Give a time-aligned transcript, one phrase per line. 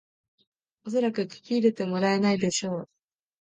[0.83, 2.89] おそらく聞き入れてもらえないでしょう